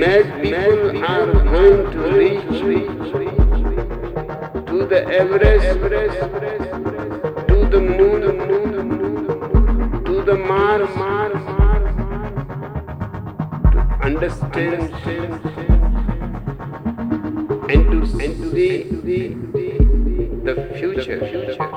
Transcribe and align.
mad 0.00 0.26
people 0.42 1.04
are 1.04 1.26
going 1.44 1.90
to 1.92 2.00
reach 2.18 2.60
to 4.68 4.76
the 4.86 5.00
Everest, 5.20 5.80
to 7.48 7.58
the 7.72 7.80
moon, 7.80 8.22
to 10.06 10.14
the 10.22 10.36
Mars, 10.36 10.94
to 13.72 13.80
understand 14.08 14.90
and 17.70 17.82
to 17.92 17.98
see 18.06 18.82
the 20.46 20.54
future. 20.78 21.69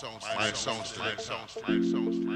Songs, 0.00 0.24
my 0.34 0.52
songs, 0.52 0.98
my 0.98 1.14
songs, 1.16 1.58
my 1.68 1.72
songs, 1.72 1.76
my 1.76 1.90
songs, 1.92 2.29